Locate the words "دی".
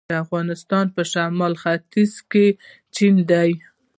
3.31-3.51